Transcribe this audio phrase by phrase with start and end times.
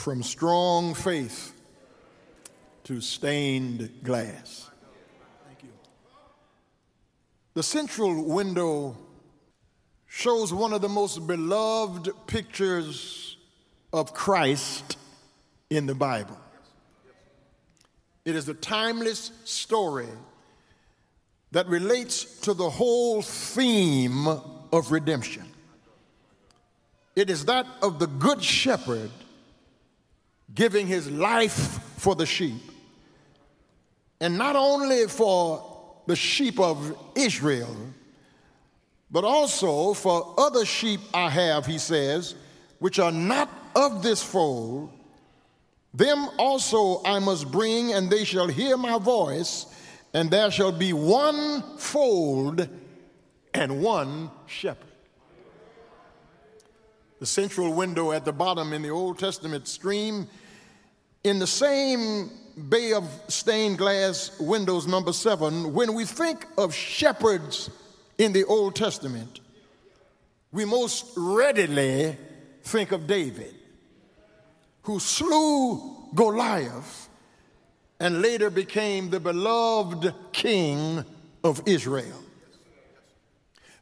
[0.00, 1.52] from strong faith
[2.84, 4.70] to stained glass.
[5.46, 5.68] Thank you.
[7.52, 8.96] The central window
[10.06, 13.36] shows one of the most beloved pictures
[13.92, 14.96] of Christ
[15.68, 16.38] in the Bible.
[18.24, 20.08] It is a timeless story
[21.52, 25.44] that relates to the whole theme of redemption.
[27.14, 29.10] It is that of the Good Shepherd
[30.54, 32.62] giving his life for the sheep.
[34.20, 37.76] And not only for the sheep of Israel,
[39.10, 42.34] but also for other sheep I have, he says,
[42.78, 44.90] which are not of this fold.
[45.92, 49.66] Them also I must bring, and they shall hear my voice,
[50.14, 52.68] and there shall be one fold
[53.54, 54.89] and one shepherd.
[57.20, 60.26] The central window at the bottom in the Old Testament stream,
[61.22, 62.30] in the same
[62.68, 67.68] bay of stained glass windows, number seven, when we think of shepherds
[68.16, 69.40] in the Old Testament,
[70.50, 72.16] we most readily
[72.62, 73.54] think of David,
[74.82, 77.08] who slew Goliath
[78.00, 81.04] and later became the beloved king
[81.44, 82.22] of Israel.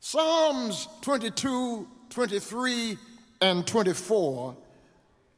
[0.01, 2.99] Psalms 22, 23,
[3.41, 4.57] and 24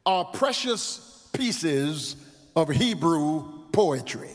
[0.05, 2.15] are precious pieces
[2.55, 4.31] of Hebrew poetry.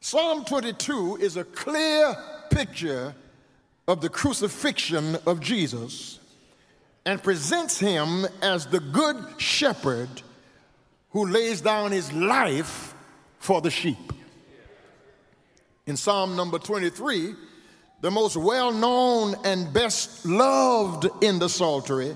[0.00, 2.16] Psalm 22 is a clear
[2.50, 3.14] picture
[3.88, 6.20] of the crucifixion of Jesus
[7.04, 10.08] and presents him as the good shepherd
[11.10, 12.94] who lays down his life
[13.38, 14.12] for the sheep.
[15.86, 17.34] In Psalm number 23,
[18.06, 22.14] the most well known and best loved in the Psaltery,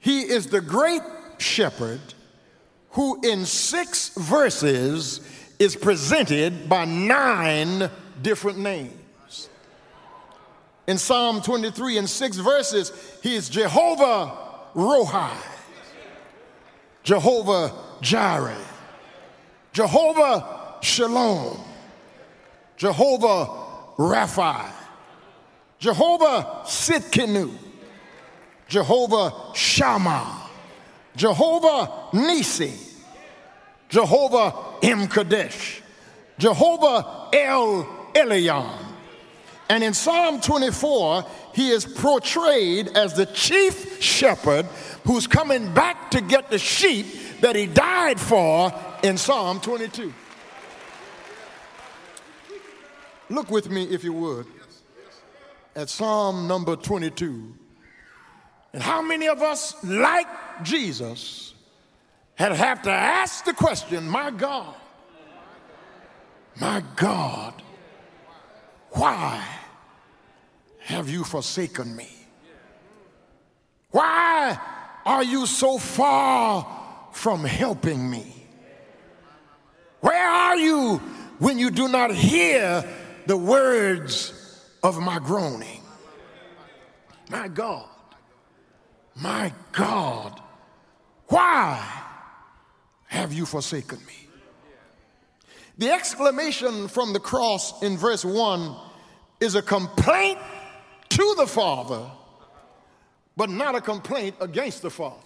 [0.00, 1.02] he is the great
[1.38, 2.00] shepherd
[2.90, 5.20] who, in six verses,
[5.60, 7.88] is presented by nine
[8.22, 9.48] different names.
[10.88, 12.90] In Psalm 23, in six verses,
[13.22, 14.36] he is Jehovah
[14.74, 15.30] Rohi,
[17.04, 18.66] Jehovah Jireh,
[19.72, 21.56] Jehovah Shalom,
[22.76, 23.46] Jehovah
[23.96, 24.72] Rapha,
[25.78, 27.54] Jehovah Tsidkenu,
[28.68, 30.48] Jehovah Shammah,
[31.16, 32.72] Jehovah Nisi,
[33.88, 34.52] Jehovah
[34.82, 35.80] M'Kaddesh,
[36.38, 37.84] Jehovah El
[38.14, 38.86] Elyon.
[39.70, 41.24] And in Psalm 24,
[41.54, 44.64] he is portrayed as the chief shepherd
[45.04, 47.06] who's coming back to get the sheep
[47.40, 48.72] that he died for
[49.02, 50.12] in Psalm 22.
[53.30, 54.46] Look with me, if you would,
[55.78, 57.54] at Psalm number 22.
[58.72, 60.26] And how many of us, like
[60.64, 61.54] Jesus,
[62.34, 64.74] had have to ask the question, My God,
[66.60, 67.62] my God,
[68.90, 69.44] why
[70.80, 72.10] have you forsaken me?
[73.92, 74.58] Why
[75.06, 76.66] are you so far
[77.12, 78.46] from helping me?
[80.00, 80.96] Where are you
[81.38, 82.84] when you do not hear
[83.26, 84.37] the words
[84.82, 85.82] of my groaning?
[87.30, 87.88] My God,
[89.14, 90.40] my God,
[91.26, 91.84] why
[93.06, 94.28] have you forsaken me?
[95.76, 98.74] The exclamation from the cross in verse 1
[99.40, 100.38] is a complaint
[101.10, 102.10] to the Father,
[103.36, 105.22] but not a complaint against the Father.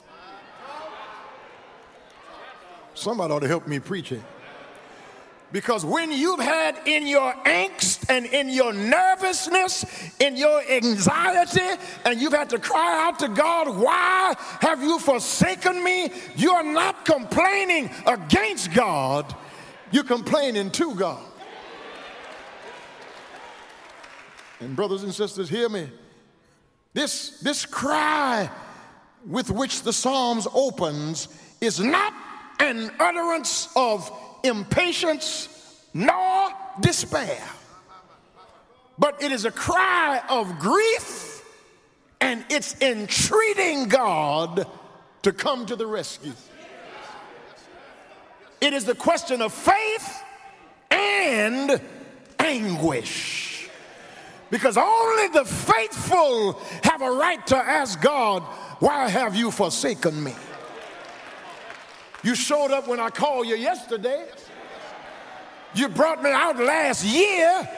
[2.95, 4.21] Somebody ought to help me preach it.
[5.53, 9.85] Because when you've had in your angst and in your nervousness,
[10.19, 15.85] in your anxiety, and you've had to cry out to God, Why have you forsaken
[15.85, 16.11] me?
[16.37, 19.35] You're not complaining against God,
[19.91, 21.23] you're complaining to God.
[24.61, 25.88] And, brothers and sisters, hear me.
[26.94, 28.49] This, this cry
[29.26, 31.29] with which the Psalms opens
[31.61, 32.15] is not
[32.61, 34.11] an utterance of
[34.44, 35.49] impatience
[35.94, 36.50] nor
[36.81, 37.43] despair,
[38.99, 41.44] but it is a cry of grief
[42.21, 44.67] and it's entreating God
[45.23, 46.33] to come to the rescue.
[48.61, 50.23] It is the question of faith
[50.91, 51.81] and
[52.38, 53.69] anguish.
[54.50, 58.43] Because only the faithful have a right to ask God,
[58.79, 60.35] Why have you forsaken me?
[62.23, 64.27] You showed up when I called you yesterday.
[65.75, 67.69] You brought me out last year.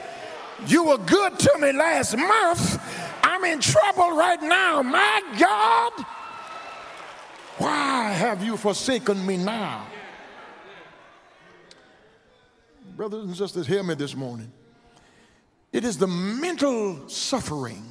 [0.67, 2.81] You were good to me last month.
[3.23, 4.81] I'm in trouble right now.
[4.81, 6.05] My God.
[7.57, 9.87] Why have you forsaken me now?
[12.95, 14.51] Brothers and sisters, hear me this morning.
[15.71, 17.83] It is the mental suffering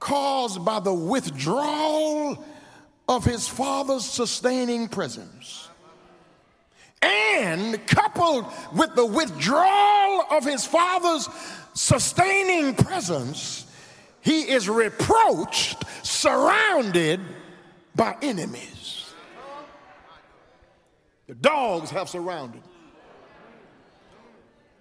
[0.00, 2.44] caused by the withdrawal
[3.08, 5.67] of his father's sustaining presence.
[7.00, 11.28] And coupled with the withdrawal of his father's
[11.74, 13.66] sustaining presence,
[14.20, 17.20] he is reproached, surrounded
[17.94, 19.12] by enemies.
[21.28, 22.62] The dogs have surrounded.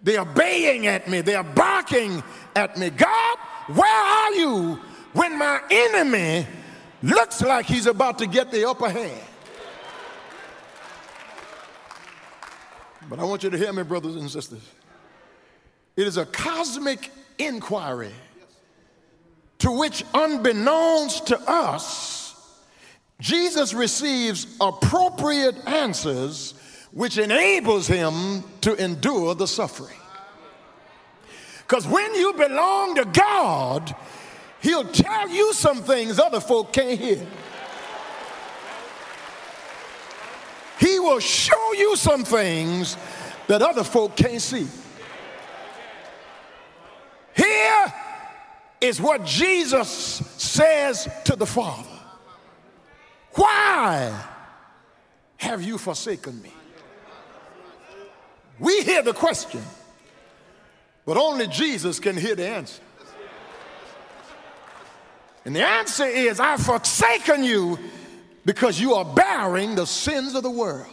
[0.01, 2.23] They are baying at me, they are barking
[2.55, 2.89] at me.
[2.89, 3.37] God,
[3.67, 4.79] where are you
[5.13, 6.47] when my enemy
[7.03, 9.21] looks like he's about to get the upper hand?
[13.09, 14.61] But I want you to hear me, brothers and sisters.
[15.95, 18.13] It is a cosmic inquiry
[19.59, 22.17] to which, unbeknownst to us,
[23.19, 26.53] Jesus receives appropriate answers
[26.91, 29.97] which enables him to endure the suffering.
[31.59, 33.95] Because when you belong to God,
[34.61, 37.25] he'll tell you some things other folk can't hear.
[40.79, 42.97] He will show you some things
[43.47, 44.67] that other folk can't see.
[47.35, 47.93] Here
[48.81, 51.89] is what Jesus says to the Father
[53.33, 54.13] Why
[55.37, 56.51] have you forsaken me?
[58.59, 59.61] We hear the question,
[61.05, 62.81] but only Jesus can hear the answer.
[65.45, 67.79] And the answer is, I've forsaken you
[68.47, 70.87] because you are bearing the sins of the world.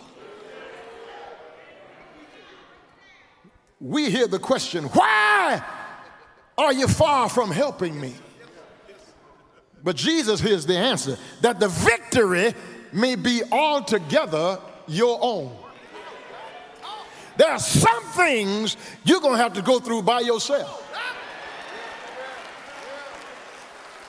[3.81, 5.62] We hear the question, why
[6.59, 8.15] are you far from helping me?
[9.85, 12.55] But Jesus hears the answer that the victory
[12.93, 14.59] may be altogether
[14.89, 15.56] your own.
[17.37, 20.81] There are some things you're going to have to go through by yourself.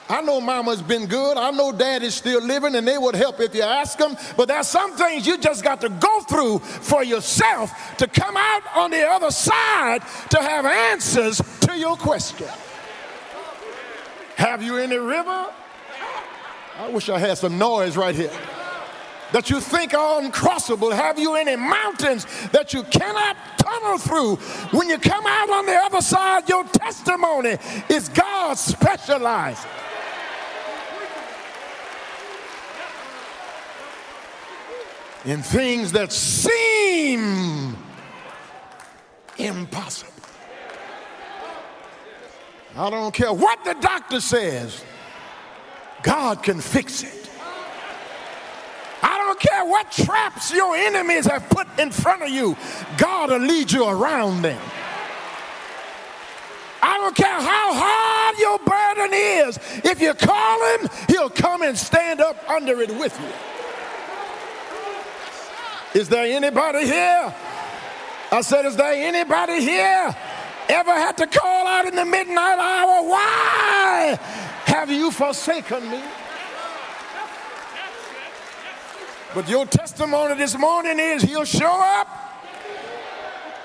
[0.08, 1.38] I know mama's been good.
[1.38, 4.16] I know daddy's still living and they would help if you ask them.
[4.38, 8.62] But there's some things you just got to go through for yourself to come out
[8.76, 12.48] on the other side to have answers to your question.
[14.36, 15.48] Have you any river?
[16.78, 18.32] I wish I had some noise right here.
[19.32, 20.94] That you think are uncrossable?
[20.94, 24.36] Have you any mountains that you cannot tunnel through?
[24.78, 27.58] When you come out on the other side, your testimony
[27.90, 29.66] is God specialized.
[35.26, 37.76] In things that seem
[39.38, 40.12] impossible.
[42.78, 44.84] I don't care what the doctor says,
[46.04, 47.30] God can fix it.
[49.02, 52.56] I don't care what traps your enemies have put in front of you,
[52.98, 54.62] God will lead you around them.
[56.84, 61.76] I don't care how hard your burden is, if you call him, he'll come and
[61.76, 63.55] stand up under it with you.
[65.96, 67.34] Is there anybody here?
[68.30, 70.14] I said, Is there anybody here
[70.68, 73.08] ever had to call out in the midnight hour?
[73.08, 74.20] Why
[74.66, 76.04] have you forsaken me?
[79.34, 82.10] But your testimony this morning is he'll show up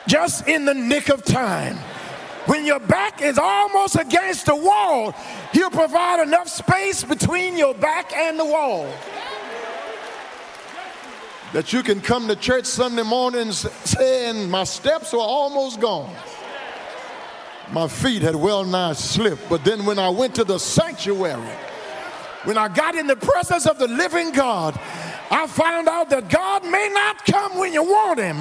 [0.06, 1.78] just in the nick of time.
[2.46, 5.16] When your back is almost against the wall,
[5.52, 8.88] he'll provide enough space between your back and the wall
[11.52, 16.14] that you can come to church Sunday mornings saying, My steps are almost gone.
[17.72, 19.48] My feet had well nigh slipped.
[19.48, 21.48] But then when I went to the sanctuary,
[22.44, 24.78] when I got in the presence of the living God,
[25.30, 28.36] I found out that God may not come when you want him.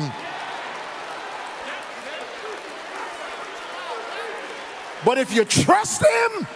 [5.05, 6.47] But if you trust him,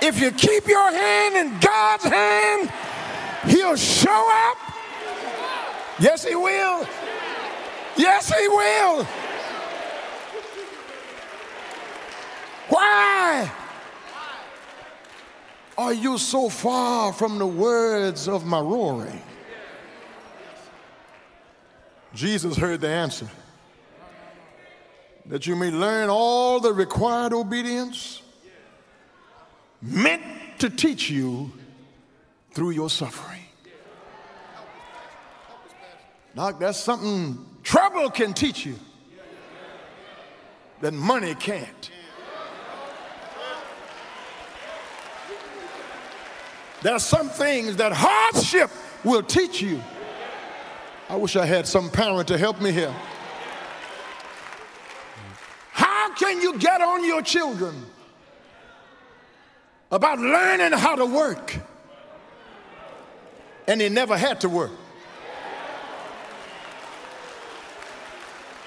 [0.00, 2.72] if you keep your hand in God's hand,
[3.46, 4.67] he'll show up
[6.00, 6.86] Yes, He will.
[7.96, 9.04] Yes, He will.
[12.68, 13.50] Why
[15.76, 19.22] are you so far from the words of my roaring?
[22.14, 23.28] Jesus heard the answer
[25.26, 28.22] that you may learn all the required obedience
[29.80, 30.22] meant
[30.58, 31.52] to teach you
[32.52, 33.37] through your suffering.
[36.38, 38.76] Doc, that's something trouble can teach you
[40.80, 41.90] that money can't.
[46.82, 48.70] There are some things that hardship
[49.02, 49.82] will teach you.
[51.08, 52.94] I wish I had some parent to help me here.
[55.72, 57.84] How can you get on your children
[59.90, 61.56] about learning how to work
[63.66, 64.70] and they never had to work?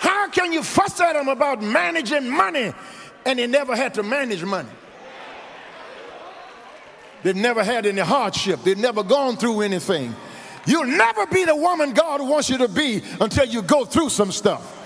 [0.01, 2.73] How can you fuss at them about managing money
[3.25, 4.69] and they never had to manage money?
[7.23, 8.63] They've never had any hardship.
[8.63, 10.15] They've never gone through anything.
[10.65, 14.31] You'll never be the woman God wants you to be until you go through some
[14.31, 14.77] stuff.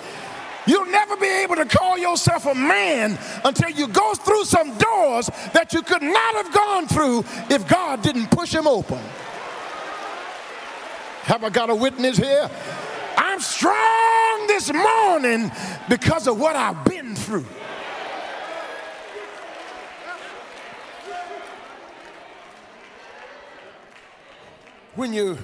[0.67, 5.29] You'll never be able to call yourself a man until you go through some doors
[5.53, 7.19] that you could not have gone through
[7.53, 8.99] if God didn't push them open.
[11.23, 12.49] Have I got a witness here?
[13.17, 15.51] I'm strong this morning
[15.89, 17.45] because of what I've been through.
[24.95, 25.37] When you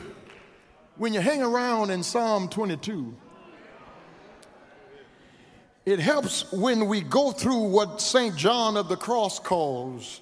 [0.98, 3.14] when you hang around in Psalm 22,
[5.86, 8.36] it helps when we go through what St.
[8.36, 10.22] John of the Cross calls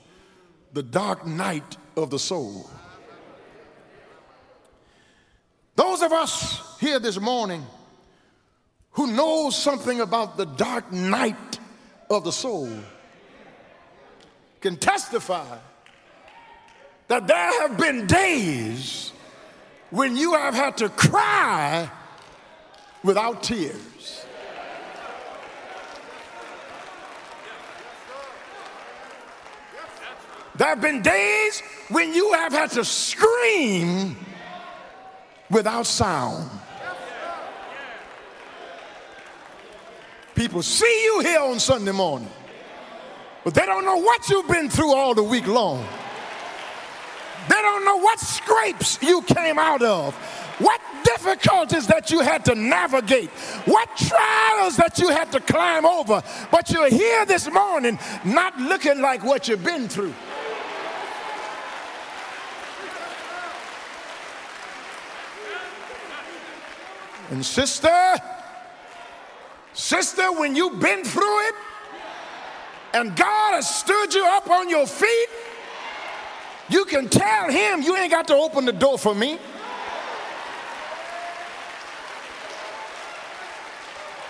[0.73, 2.69] the dark night of the soul.
[5.75, 7.65] Those of us here this morning
[8.91, 11.59] who knows something about the dark night
[12.09, 12.69] of the soul
[14.61, 15.57] can testify
[17.07, 19.11] that there have been days
[19.89, 21.89] when you have had to cry
[23.03, 24.25] without tears.
[30.55, 34.17] There have been days when you have had to scream
[35.49, 36.49] without sound.
[40.39, 42.29] People see you here on Sunday morning,
[43.43, 45.85] but they don't know what you've been through all the week long.
[47.49, 50.15] They don't know what scrapes you came out of,
[50.59, 53.29] what difficulties that you had to navigate,
[53.65, 56.23] what trials that you had to climb over.
[56.49, 60.13] But you're here this morning not looking like what you've been through.
[67.29, 68.15] And sister,
[69.79, 71.55] sister, when you've been through it
[72.93, 75.29] and God has stood you up on your feet,
[76.69, 79.39] you can tell him you ain't got to open the door for me.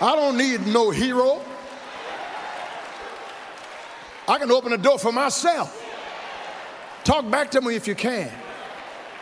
[0.00, 1.42] I don't need no hero.
[4.26, 5.76] I can open the door for myself.
[7.04, 8.30] Talk back to me if you can.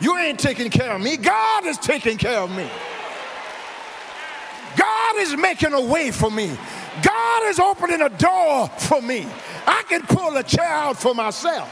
[0.01, 1.17] You ain't taking care of me.
[1.17, 2.69] God is taking care of me.
[5.19, 6.57] God is making a way for me.
[7.03, 9.27] God is opening a door for me.
[9.67, 11.69] I can pull a chair out for myself.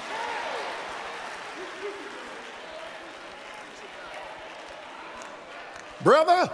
[6.03, 6.51] Brother,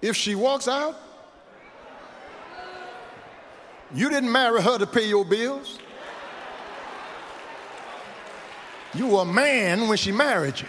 [0.00, 0.96] if she walks out,
[3.94, 5.78] you didn't marry her to pay your bills.
[8.94, 10.66] You were a man when she married you.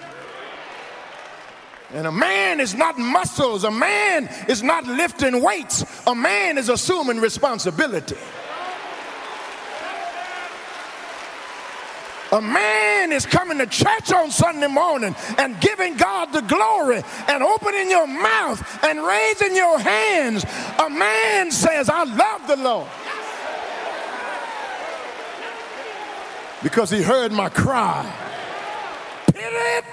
[1.93, 6.69] And a man is not muscles, a man is not lifting weights, a man is
[6.69, 8.17] assuming responsibility.
[12.33, 17.41] A man is coming to church on Sunday morning and giving God the glory and
[17.41, 20.43] opening your mouth and raising your hands.
[20.77, 22.89] A man says, I love the Lord.
[26.61, 28.13] Because he heard my cry.
[29.27, 29.86] Pity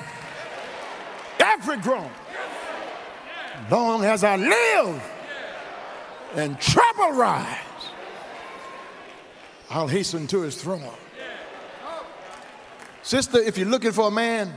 [3.71, 5.03] Long as I live
[6.35, 7.59] and trouble rise,
[9.71, 10.83] I'll hasten to his throne.
[13.03, 14.53] Sister, if you're looking for a man,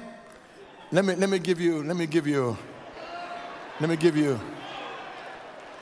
[0.91, 2.57] let me let me give you let me give you
[3.79, 4.39] let me give you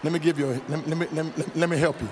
[0.03, 2.09] let me give you let, let me, let, me, let me help you.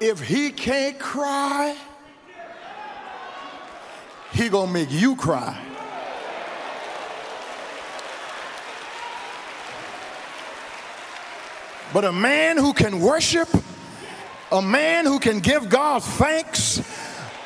[0.00, 1.76] If he can't cry,
[4.32, 5.58] he gonna make you cry.
[11.92, 13.48] But a man who can worship
[14.52, 16.82] a man who can give God thanks,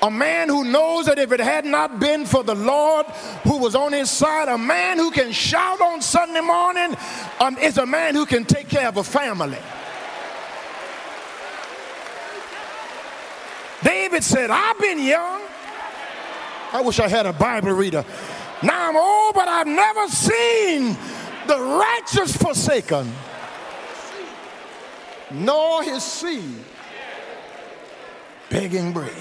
[0.02, 3.06] a man who knows that if it had not been for the Lord
[3.44, 6.96] who was on his side, a man who can shout on Sunday morning
[7.40, 9.58] um, is a man who can take care of a family.
[13.84, 15.42] David said, I've been young.
[16.72, 18.04] I wish I had a Bible reader.
[18.62, 20.96] Now I'm old, but I've never seen
[21.46, 23.12] the righteous forsaken,
[25.30, 26.64] nor his seed
[28.50, 29.12] begging bread.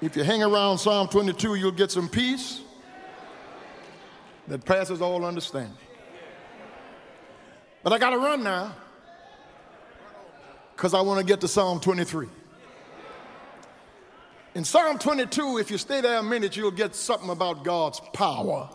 [0.00, 2.60] If you hang around Psalm 22, you'll get some peace
[4.48, 5.78] that passes all understanding.
[7.82, 8.74] But I got to run now
[10.76, 12.28] because I want to get to Psalm 23.
[14.54, 18.70] In Psalm 22, if you stay there a minute, you'll get something about God's power.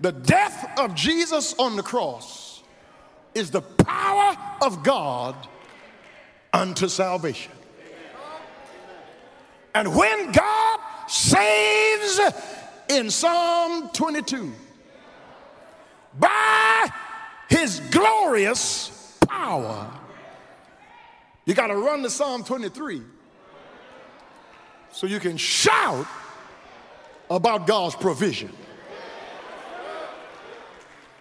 [0.00, 2.62] The death of Jesus on the cross
[3.34, 5.36] is the power of God
[6.52, 7.52] unto salvation.
[9.76, 12.20] And when God saves
[12.88, 14.52] in Psalm 22,
[16.18, 16.88] by
[17.48, 19.88] his glorious power,
[21.44, 23.02] you got to run to Psalm 23
[24.96, 26.06] so you can shout
[27.28, 28.50] about God's provision.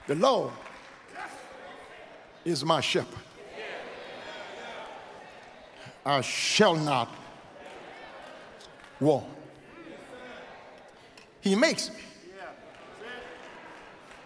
[0.08, 0.53] The Lord
[2.46, 3.20] is my shepherd.
[6.05, 7.13] I shall not
[9.01, 9.25] want.
[11.41, 11.98] He makes me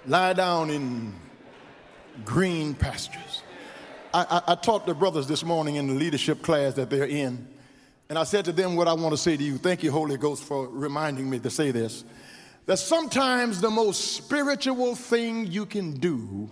[0.06, 1.16] lie down in
[2.24, 3.42] green pastures.
[4.14, 7.48] I, I, I taught the brothers this morning in the leadership class that they're in,
[8.10, 9.60] and I said to them what I want to say to you.
[9.60, 12.04] Thank you, Holy Ghost, for reminding me to say this.
[12.66, 16.50] That sometimes the most spiritual thing you can do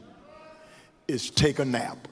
[1.08, 2.08] is take a nap.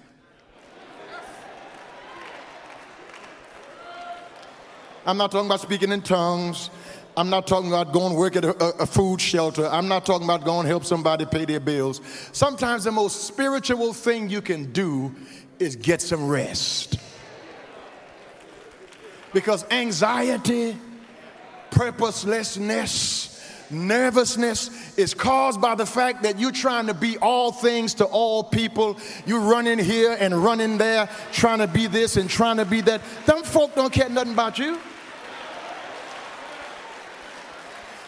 [5.05, 6.71] I'm not talking about speaking in tongues.
[7.15, 9.67] I'm not talking about going to work at a, a, food shelter.
[9.67, 12.01] I'm not talking about going to help somebody pay their bills.
[12.31, 15.15] Sometimes the most spiritual thing you can do
[15.59, 16.97] is get some rest.
[19.35, 20.77] Because anxiety,
[21.69, 28.05] purposelessness, nervousness is caused by the fact that you're trying to be all things to
[28.05, 28.97] all people.
[29.25, 33.01] You're running here and running there, trying to be this and trying to be that.
[33.25, 34.79] Them folk don't care nothing about you.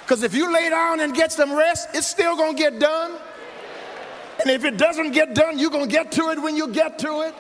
[0.04, 3.20] Because if you lay down and get some rest, it's still going to get done.
[4.40, 7.00] And if it doesn't get done, you're going to get to it when you get
[7.00, 7.36] to it.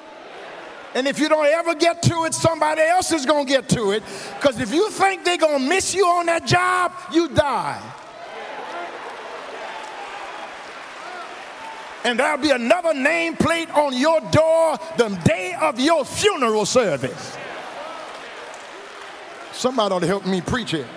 [0.97, 3.91] And if you don't ever get to it, somebody else is going to get to
[3.91, 4.01] it.
[4.33, 7.79] Because if you think they're going to miss you on that job, you die.
[12.03, 17.37] And there'll be another nameplate on your door the day of your funeral service.
[19.53, 20.87] Somebody ought to help me preach it.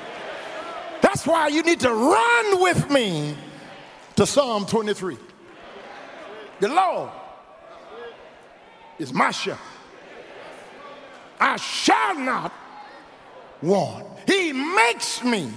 [1.03, 3.37] That's why you need to run with me
[4.17, 5.19] to Psalm 23.
[6.61, 7.11] The Lord
[8.99, 9.70] is my shepherd.
[11.41, 12.53] I shall not
[13.63, 14.07] want.
[14.27, 15.51] He makes me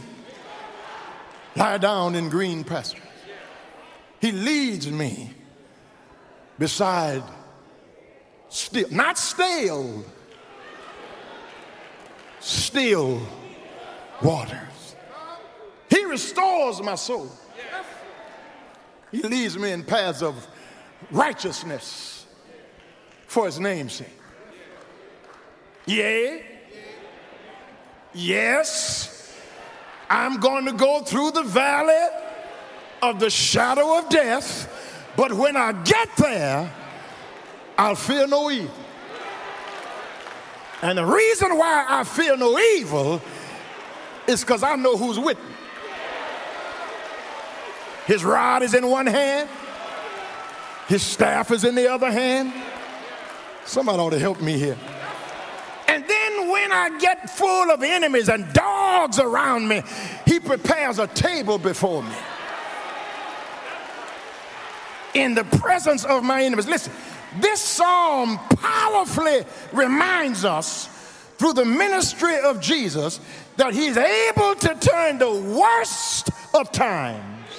[1.56, 3.04] lie down in green pastures.
[4.22, 5.32] He leads me
[6.58, 7.22] beside
[8.48, 10.06] still, not stale,
[12.39, 13.22] still
[14.22, 14.96] waters.
[15.89, 17.30] He restores my soul.
[19.12, 20.48] He leads me in paths of
[21.12, 22.26] righteousness
[23.28, 24.22] for his name's sake.
[25.86, 26.43] Yea,
[28.13, 29.36] yes,
[30.10, 32.08] I'm going to go through the valley
[33.02, 34.69] of the shadow of death,
[35.17, 36.74] but when I get there,
[37.78, 38.74] I'll fear no evil.
[40.82, 43.22] And the reason why I fear no evil
[44.28, 45.56] is because I know who's with me.
[48.06, 49.50] His rod is in one hand,
[50.88, 52.54] his staff is in the other hand.
[53.65, 54.78] Somebody ought to help me here.
[56.63, 59.82] When I get full of enemies and dogs around me,
[60.26, 62.15] he prepares a table before me.
[65.13, 66.69] In the presence of my enemies.
[66.69, 66.93] Listen,
[67.41, 70.88] this psalm powerfully reminds us
[71.38, 73.19] through the ministry of Jesus
[73.58, 77.49] that he's able to turn the worst of times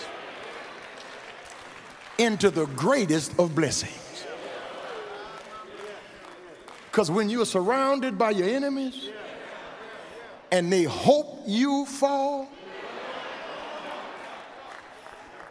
[2.17, 4.25] into the greatest of blessings.
[6.95, 9.09] Because when you're surrounded by your enemies
[10.53, 12.49] and they hope you fall,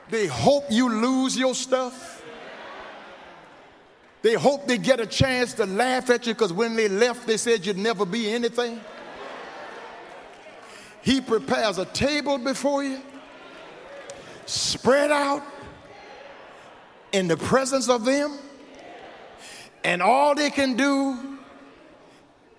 [0.10, 2.24] they hope you lose your stuff.
[4.22, 7.36] They hope they get a chance to laugh at you because when they left, they
[7.36, 8.80] said you'd never be anything.
[11.02, 13.02] He prepares a table before you,
[14.46, 15.44] spread out
[17.12, 18.40] in the presence of them,
[19.84, 21.33] and all they can do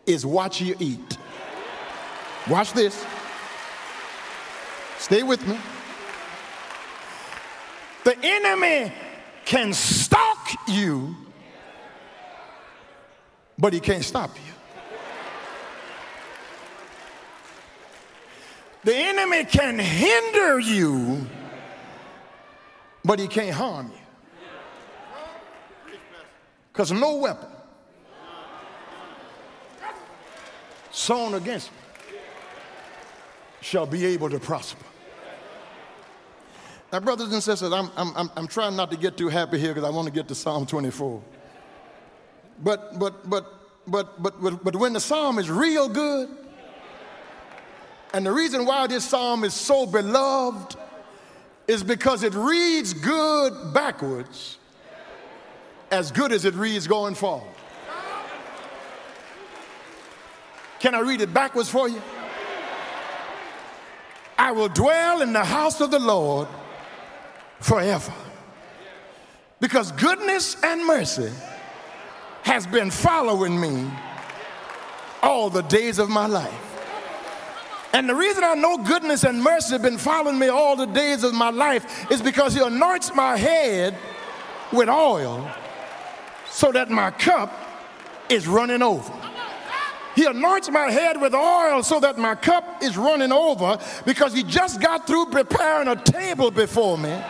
[0.06, 1.18] is watch you eat.
[2.48, 3.04] Watch this.
[4.98, 5.58] Stay with me.
[8.04, 8.92] The enemy
[9.44, 11.16] can stalk you,
[13.58, 14.52] but he can't stop you.
[18.84, 21.26] The enemy can hinder you,
[23.02, 23.98] but he can't harm you.
[26.70, 27.53] Because no weapon
[30.94, 31.78] sown against me
[33.60, 34.84] shall be able to prosper.
[36.92, 39.88] Now, brothers and sisters, I'm, I'm, I'm trying not to get too happy here because
[39.88, 41.20] I want to get to Psalm 24.
[42.62, 43.46] But, but, but,
[43.86, 46.28] but, but, but, but when the psalm is real good,
[48.12, 50.76] and the reason why this psalm is so beloved
[51.66, 54.58] is because it reads good backwards
[55.90, 57.53] as good as it reads going forward.
[60.84, 62.02] Can I read it backwards for you?
[64.36, 66.46] I will dwell in the house of the Lord
[67.58, 68.12] forever.
[69.60, 71.32] Because goodness and mercy
[72.42, 73.90] has been following me
[75.22, 76.76] all the days of my life.
[77.94, 81.24] And the reason I know goodness and mercy have been following me all the days
[81.24, 83.96] of my life is because he anoints my head
[84.70, 85.50] with oil
[86.50, 87.58] so that my cup
[88.28, 89.14] is running over.
[90.14, 94.42] He anoints my head with oil so that my cup is running over because he
[94.42, 97.20] just got through preparing a table before me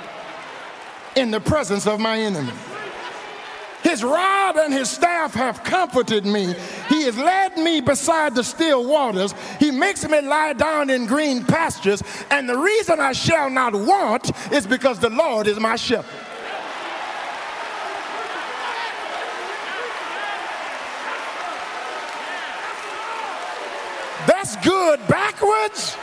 [1.16, 2.52] in the presence of my enemy.
[3.84, 6.54] His rod and his staff have comforted me.
[6.88, 9.34] He has led me beside the still waters.
[9.60, 12.02] He makes me lie down in green pastures.
[12.30, 16.10] And the reason I shall not want is because the Lord is my shepherd.
[24.26, 25.00] That's good
[25.64, 25.96] backwards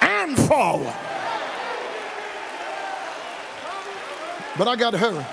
[0.00, 0.94] and forward.
[4.56, 5.24] But I got to hurry.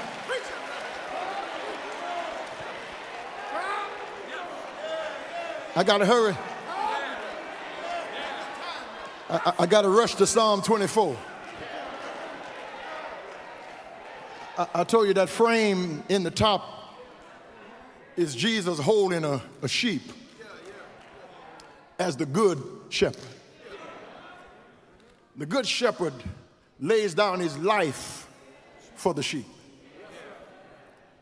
[5.78, 6.38] I got to hurry.
[9.30, 11.18] I, I, got to rush to Psalm 24.
[14.58, 16.96] I, I, told you that frame in the top
[18.16, 20.04] is Jesus holding a, a sheep
[22.00, 23.24] as the good shepherd.
[25.38, 26.14] The good shepherd
[26.80, 28.28] lays down his life
[28.96, 29.46] for the sheep.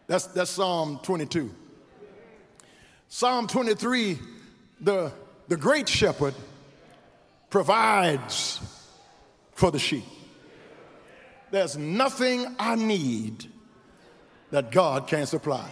[0.07, 1.49] That's, that's Psalm 22.
[3.07, 4.19] Psalm 23
[4.83, 5.11] the,
[5.47, 6.33] the great shepherd
[7.49, 8.59] provides
[9.53, 10.03] for the sheep.
[11.51, 13.45] There's nothing I need
[14.51, 15.69] that God can't supply.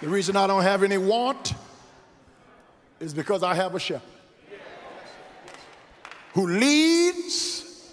[0.00, 1.52] The reason I don't have any want
[3.00, 4.08] is because I have a shepherd
[6.32, 7.92] who leads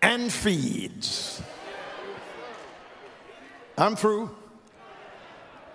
[0.00, 1.42] and feeds.
[3.76, 4.30] I'm through.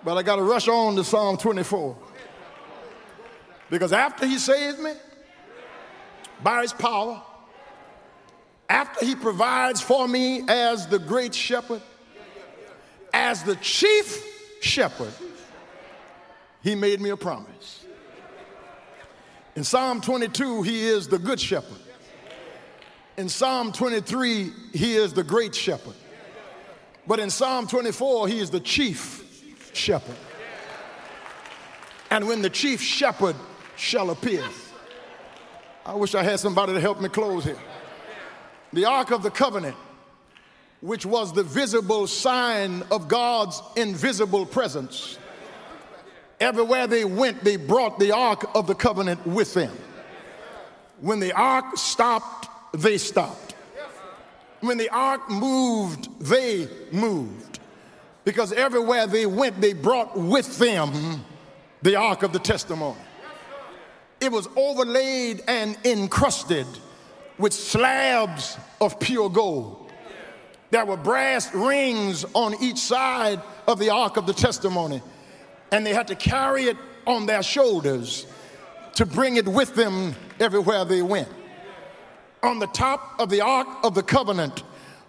[0.04, 1.96] But I got to rush on to Psalm 24.
[3.70, 4.92] Because after he saves me
[6.42, 7.22] by his power,
[8.68, 11.82] after he provides for me as the great shepherd,
[13.14, 14.31] as the chief
[14.62, 15.12] shepherd,
[16.62, 17.84] he made me a promise.
[19.54, 21.78] In Psalm 22, he is the good shepherd.
[23.18, 25.94] In Psalm 23, he is the great shepherd.
[27.06, 29.24] But in Psalm 24, he is the chief
[29.74, 30.16] shepherd.
[32.10, 33.36] And when the chief shepherd
[33.76, 34.44] shall appear,
[35.84, 37.58] I wish I had somebody to help me close here.
[38.72, 39.76] The Ark of the Covenant,
[40.82, 45.16] which was the visible sign of God's invisible presence,
[46.40, 49.72] everywhere they went, they brought the Ark of the Covenant with them.
[51.00, 53.54] When the Ark stopped, they stopped.
[54.60, 57.60] When the Ark moved, they moved
[58.24, 61.24] because everywhere they went, they brought with them
[61.82, 62.98] the Ark of the Testimony.
[64.20, 66.66] It was overlaid and encrusted
[67.38, 69.81] with slabs of pure gold.
[70.72, 75.00] There were brass rings on each side of the Ark of the Testimony,
[75.70, 78.26] and they had to carry it on their shoulders
[78.94, 81.28] to bring it with them everywhere they went.
[82.42, 84.64] On the top of the Ark of the Covenant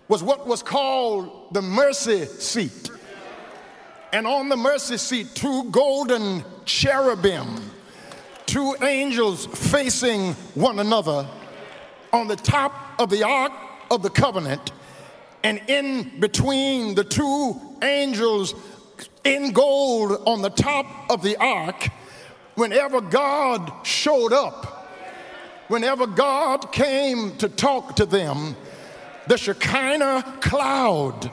[0.08, 2.92] was what was called the mercy seat
[4.14, 7.48] and on the mercy seat, two golden cherubim,
[8.46, 11.28] two angels facing one another
[12.14, 13.52] on the top of the ark
[13.90, 14.72] of the covenant,
[15.44, 18.56] and in between the two angels
[19.24, 21.90] in gold on the top of the ark,
[22.56, 24.90] whenever God showed up,
[25.68, 28.56] whenever God came to talk to them,
[29.28, 31.32] the Shekinah cloud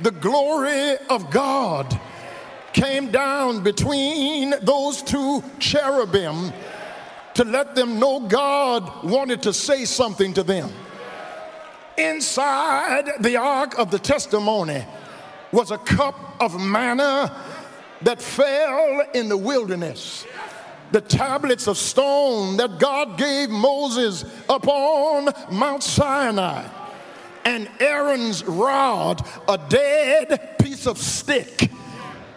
[0.00, 1.98] the glory of God
[2.72, 6.52] came down between those two cherubim
[7.34, 10.70] to let them know God wanted to say something to them.
[11.98, 14.84] Inside the ark of the testimony
[15.50, 17.44] was a cup of manna
[18.02, 20.24] that fell in the wilderness.
[20.92, 26.68] The tablets of stone that God gave Moses upon Mount Sinai.
[27.44, 31.68] And Aaron's rod, a dead piece of stick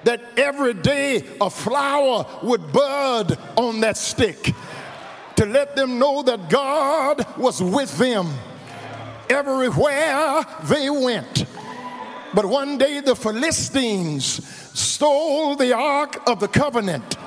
[0.05, 4.55] that every day a flower would bud on that stick
[5.35, 8.33] to let them know that God was with them
[9.31, 11.45] everywhere they went.
[12.33, 14.25] But one day the Philistines
[14.77, 17.17] stole the Ark of the Covenant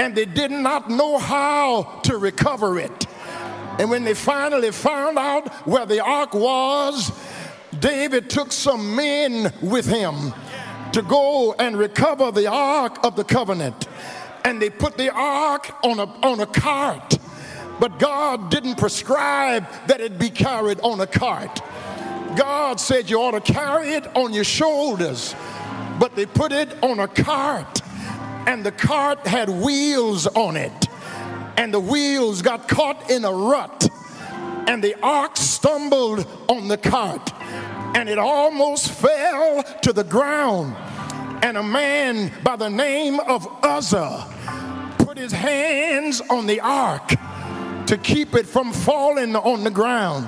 [0.00, 3.06] and they did not know how to recover it.
[3.78, 7.12] And when they finally found out where the ark was,
[7.78, 10.32] David took some men with him
[10.92, 13.88] to go and recover the ark of the covenant.
[14.44, 17.18] And they put the ark on a, on a cart.
[17.80, 21.60] But God didn't prescribe that it be carried on a cart.
[22.36, 25.34] God said you ought to carry it on your shoulders.
[25.98, 27.80] But they put it on a cart.
[28.46, 30.88] And the cart had wheels on it.
[31.56, 33.88] And the wheels got caught in a rut.
[34.68, 37.32] And the ark stumbled on the cart
[37.94, 40.76] and it almost fell to the ground.
[41.42, 44.26] And a man by the name of Uzzah
[44.98, 47.10] put his hands on the ark
[47.86, 50.26] to keep it from falling on the ground.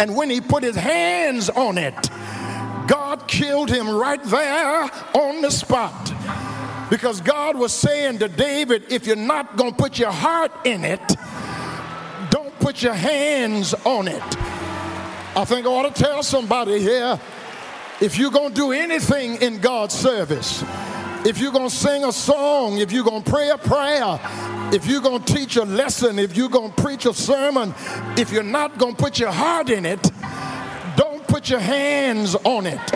[0.00, 1.94] And when he put his hands on it,
[2.86, 6.12] God killed him right there on the spot.
[6.90, 10.84] Because God was saying to David, if you're not going to put your heart in
[10.84, 11.00] it,
[12.30, 14.22] don't put your hands on it.
[15.34, 17.18] I think I ought to tell somebody here
[18.00, 20.62] if you're going to do anything in God's service,
[21.24, 24.18] if you're going to sing a song, if you're going to pray a prayer,
[24.72, 27.74] if you're going to teach a lesson, if you're going to preach a sermon,
[28.16, 30.10] if you're not going to put your heart in it,
[30.96, 32.94] don't put your hands on it.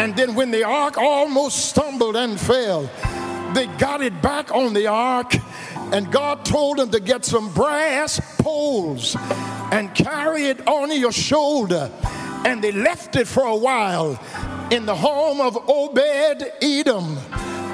[0.00, 2.90] And then when the ark almost stumbled and fell,
[3.52, 5.34] they got it back on the ark
[5.92, 9.14] and God told him to get some brass poles
[9.70, 11.90] and carry it on your shoulder.
[12.46, 14.18] And they left it for a while
[14.72, 17.18] in the home of Obed Edom.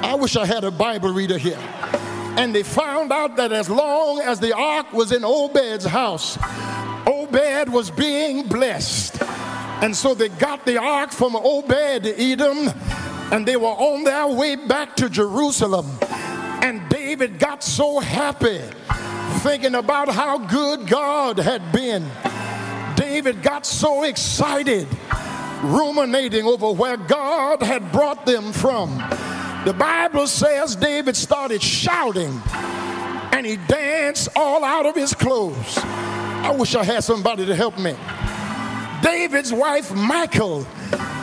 [0.03, 1.57] I wish I had a Bible reader here.
[2.35, 6.37] And they found out that as long as the ark was in Obed's house,
[7.07, 9.21] Obed was being blessed.
[9.81, 12.69] And so they got the ark from Obed Edom
[13.31, 15.87] and they were on their way back to Jerusalem.
[16.61, 18.59] And David got so happy
[19.39, 22.05] thinking about how good God had been.
[22.97, 24.85] David got so excited
[25.63, 28.97] ruminating over where God had brought them from.
[29.65, 32.41] The Bible says David started shouting
[33.33, 35.77] and he danced all out of his clothes.
[35.77, 37.95] I wish I had somebody to help me.
[39.01, 40.65] David's wife, Michal,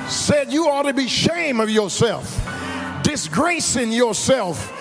[0.09, 2.47] said, You ought to be ashamed of yourself,
[3.03, 4.73] disgracing yourself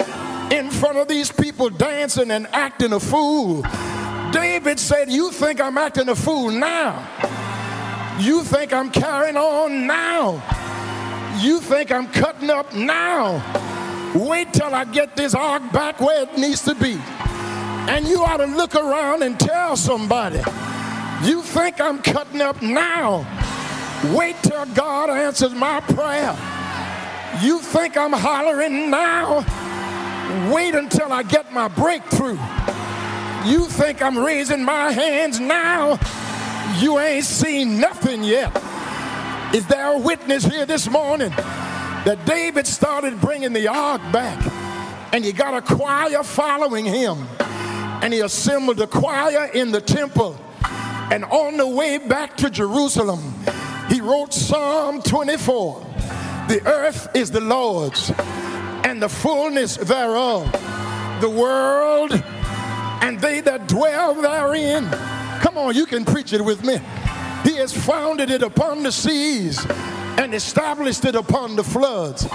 [0.51, 3.63] in front of these people dancing and acting a fool.
[4.31, 7.07] David said, You think I'm acting a fool now?
[8.19, 10.41] You think I'm carrying on now?
[11.41, 13.43] You think I'm cutting up now?
[14.15, 16.97] Wait till I get this ark back where it needs to be.
[17.89, 20.41] And you ought to look around and tell somebody,
[21.23, 23.27] You think I'm cutting up now?
[24.15, 26.37] Wait till God answers my prayer.
[27.41, 29.43] You think I'm hollering now?
[30.53, 32.39] Wait until I get my breakthrough.
[33.45, 35.99] You think I'm raising my hands now?
[36.77, 38.55] You ain't seen nothing yet.
[39.53, 44.39] Is there a witness here this morning that David started bringing the ark back
[45.13, 47.27] and he got a choir following him
[48.01, 50.37] and he assembled a choir in the temple
[51.11, 53.33] and on the way back to Jerusalem
[53.89, 55.79] he wrote Psalm 24
[56.49, 58.11] The earth is the Lord's
[58.83, 60.51] and the fullness thereof,
[61.21, 62.11] the world
[63.01, 64.83] and they that dwell therein.
[65.45, 66.79] Come on, you can preach it with me.
[67.43, 69.63] He has founded it upon the seas
[70.17, 72.27] and established it upon the floods.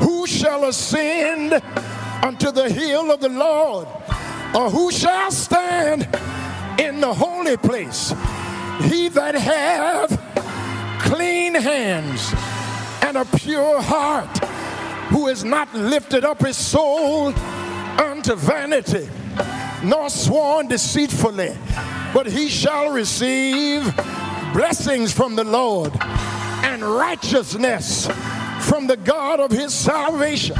[0.00, 1.54] Who shall ascend
[2.22, 3.88] unto the hill of the Lord?
[4.54, 6.06] Or who shall stand
[6.78, 8.10] in the holy place?
[8.82, 10.10] He that hath
[11.00, 12.30] clean hands
[13.02, 14.36] and a pure heart
[15.08, 17.32] who has not lifted up his soul
[17.98, 19.08] unto vanity,
[19.82, 21.56] nor sworn deceitfully,
[22.12, 23.82] but he shall receive
[24.52, 25.92] blessings from the Lord
[26.62, 28.06] and righteousness
[28.60, 30.56] from the God of his salvation.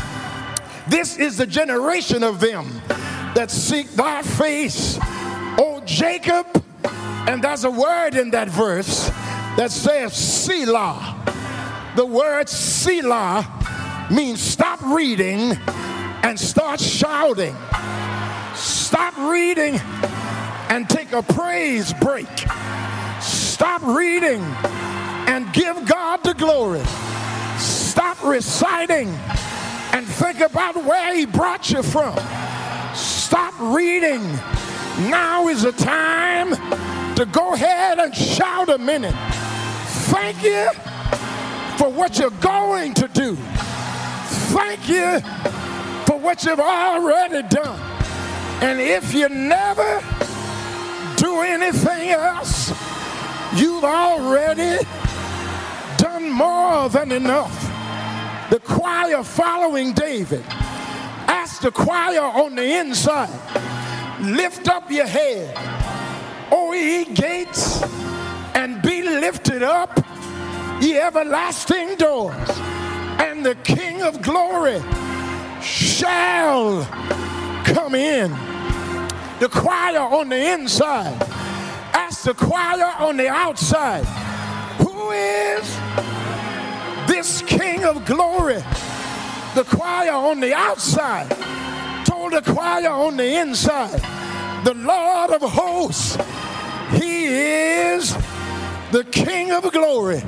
[0.88, 2.66] This is the generation of them
[3.34, 4.98] that seek thy face,
[5.58, 6.46] O Jacob.
[7.28, 9.08] And there's a word in that verse
[9.56, 11.16] that says Selah.
[11.96, 15.52] The word Selah means stop reading
[16.22, 17.56] and start shouting.
[18.54, 19.80] Stop reading
[20.70, 22.28] and take a praise break.
[23.20, 24.40] Stop reading
[25.26, 26.82] and give God the glory.
[27.58, 29.08] Stop reciting
[29.92, 32.16] and think about where He brought you from.
[32.94, 34.22] Stop reading.
[35.10, 36.50] Now is the time
[37.16, 39.14] to go ahead and shout a minute.
[40.08, 40.70] Thank you
[41.78, 43.36] for what you're going to do.
[44.54, 45.20] Thank you
[46.06, 47.80] for what you've already done.
[48.62, 50.02] And if you never
[51.20, 52.70] do anything else,
[53.54, 54.82] you've already
[55.98, 57.54] done more than enough.
[58.48, 60.42] The choir following David
[61.28, 63.28] asked the choir on the inside,
[64.20, 65.54] lift up your head,
[66.50, 67.82] O ye gates,
[68.54, 70.00] and be lifted up,
[70.80, 72.50] ye everlasting doors,
[73.20, 74.80] and the King of glory
[75.60, 76.82] shall
[77.64, 78.49] come in.
[79.40, 81.16] The choir on the inside.
[81.94, 84.04] Asked the choir on the outside,
[84.84, 85.64] Who is
[87.08, 88.62] this King of glory?
[89.54, 91.30] The choir on the outside.
[92.04, 94.02] Told the choir on the inside,
[94.64, 96.18] The Lord of hosts,
[96.92, 98.14] He is
[98.92, 100.22] the King of glory.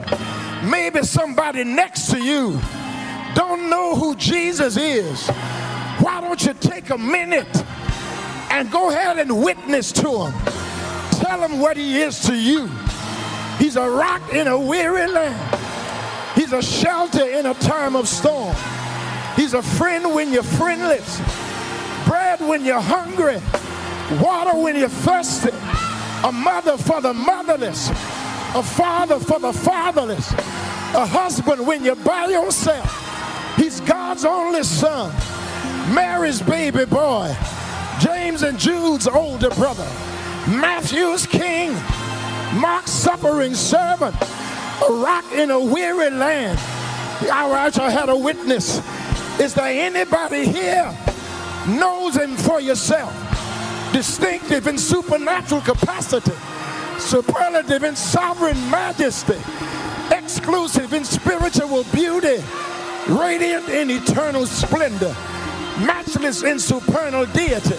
[0.65, 2.59] Maybe somebody next to you
[3.35, 5.29] don't know who Jesus is,
[6.01, 7.62] why don't you take a minute
[8.53, 10.33] and go ahead and witness to him?
[11.19, 12.69] Tell him what he is to you.
[13.59, 15.59] He's a rock in a weary land.
[16.35, 18.55] He's a shelter in a time of storm.
[19.37, 21.19] He's a friend when you're friendless,
[22.07, 23.41] bread when you're hungry,
[24.21, 25.51] water when you're thirsty,
[26.25, 27.89] a mother for the motherless,
[28.55, 33.57] a father for the fatherless, a husband when you're by yourself.
[33.57, 35.11] He's God's only son,
[35.95, 37.35] Mary's baby boy,
[38.01, 39.89] James and Jude's older brother,
[40.49, 41.73] Matthew's king,
[42.59, 46.59] Mark's suffering servant, a rock in a weary land.
[47.33, 48.81] All right, I had a witness.
[49.39, 50.97] Is there anybody here
[51.69, 53.13] knows him for yourself?
[53.93, 56.33] Distinctive in supernatural capacity,
[56.99, 59.39] superlative in sovereign majesty,
[60.11, 62.43] exclusive in spiritual beauty,
[63.09, 65.15] radiant in eternal splendor,
[65.81, 67.77] matchless in supernal deity.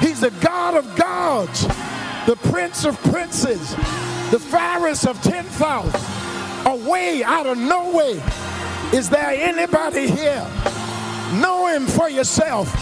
[0.00, 1.66] He's the God of gods,
[2.26, 3.70] the Prince of princes,
[4.30, 6.00] the fairest of 10,000,
[6.66, 8.20] a way out of no way.
[8.92, 10.46] Is there anybody here?
[11.40, 12.72] Know him for yourself.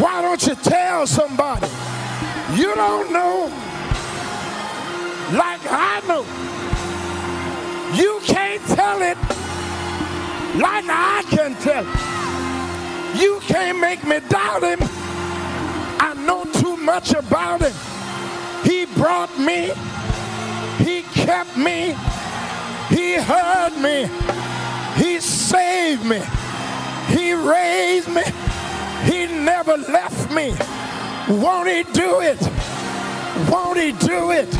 [0.00, 1.68] Why don't you tell somebody?
[2.54, 3.46] You don't know
[5.32, 6.24] like I know.
[7.96, 9.16] You can't tell it
[10.60, 12.13] like I can tell it.
[13.14, 14.78] You can't make me doubt him.
[16.00, 17.72] I know too much about him.
[18.64, 19.72] He brought me,
[20.78, 21.94] he kept me,
[22.88, 24.10] he heard me,
[24.96, 26.20] he saved me,
[27.08, 28.22] he raised me,
[29.04, 30.54] he never left me.
[31.28, 32.40] Won't he do it?
[33.50, 34.50] Won't he do it?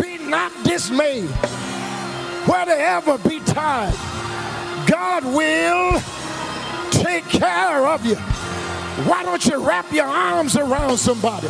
[0.00, 1.30] Be not dismayed.
[2.46, 3.94] Whatever be tired,
[4.86, 6.00] God will
[6.90, 8.16] take care of you.
[9.06, 11.48] Why don't you wrap your arms around somebody?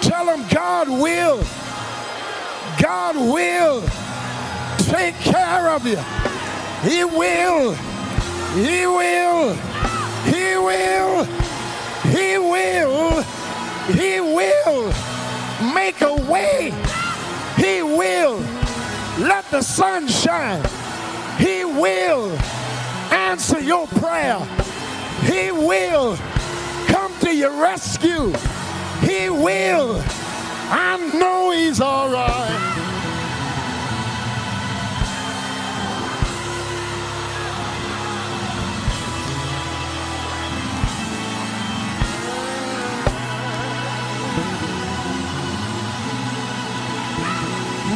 [0.00, 1.42] Tell them God will.
[2.80, 3.82] God will
[4.78, 5.98] take care of you.
[6.88, 7.74] He will.
[8.54, 9.54] He will.
[10.24, 11.24] He will.
[12.04, 13.22] He will.
[13.92, 14.92] He will
[15.74, 16.72] make a way.
[17.56, 18.38] He will
[19.18, 20.64] let the sun shine.
[21.38, 22.38] He will
[23.10, 24.38] answer your prayer.
[25.22, 26.16] He will
[26.86, 28.32] come to your rescue.
[29.00, 30.02] He will.
[30.70, 32.74] I know He's all right.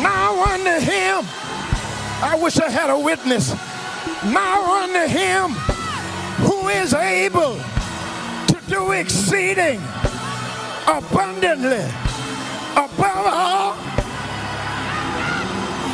[0.03, 1.25] Now unto him,
[2.23, 3.55] I wish I had a witness.
[4.25, 5.51] Now unto him
[6.47, 7.57] who is able
[8.47, 9.81] to do exceeding
[10.87, 11.85] abundantly
[12.77, 13.77] above all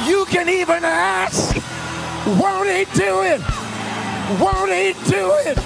[0.06, 1.56] you can even ask
[2.38, 3.40] Won't he do it?
[4.38, 5.58] Won't he do it?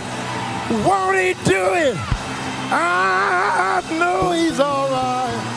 [0.87, 1.97] Won't he do it?
[2.71, 5.51] I know he's all right.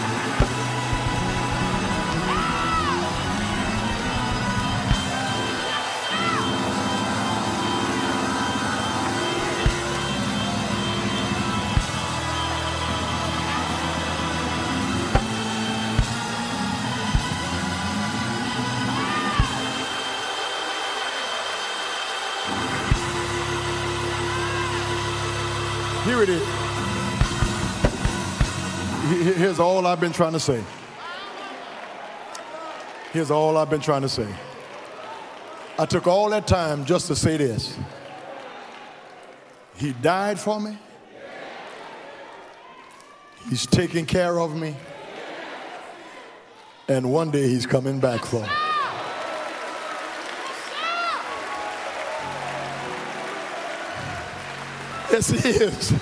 [29.55, 30.61] Here's all I've been trying to say.
[33.13, 34.27] Here's all I've been trying to say.
[35.79, 37.77] I took all that time just to say this.
[39.77, 40.77] He died for me.
[43.49, 44.75] He's taking care of me.
[46.89, 48.49] And one day he's coming back for me.
[55.13, 55.93] Yes, he is.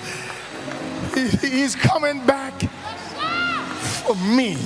[1.40, 2.64] He's coming back
[4.06, 4.56] for me.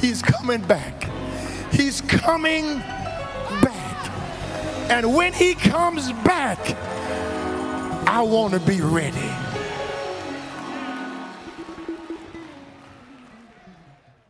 [0.00, 1.08] He's coming back.
[1.72, 2.78] He's coming
[3.62, 4.90] back.
[4.90, 6.58] And when he comes back,
[8.08, 9.47] I want to be ready.